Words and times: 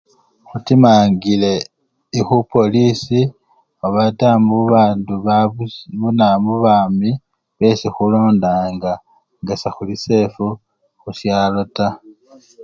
Khutimangile 0.49 1.53
ii 2.17 2.25
khupolisii 2.27 3.31
obata 3.85 4.27
mubandu 4.47 5.13
babusye 5.25 5.81
muba 5.99 6.27
mubamii 6.45 7.19
besi 7.57 7.87
khulondanga 7.95 8.91
nga 9.41 9.53
sekhuli 9.61 9.95
safe 10.05 10.45
khusyalo 11.01 11.61
taa 11.75 11.95